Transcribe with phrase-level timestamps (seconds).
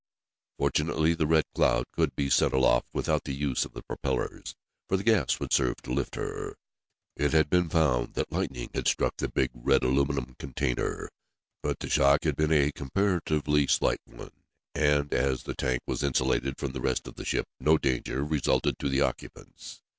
[0.57, 4.55] Fortunately the Red Cloud could be sent aloft without the use of the propellers,
[4.89, 6.55] for the gas would serve to lift her.
[7.15, 11.11] It had been found that lightning had struck the big, red aluminum container,
[11.61, 14.31] but the shock had been a comparatively slight one,
[14.73, 18.79] and, as the tank was insulated from the rest of the ship no danger resulted
[18.79, 19.83] to the occupants.